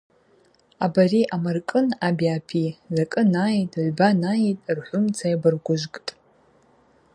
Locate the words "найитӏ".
3.33-3.73, 4.23-4.67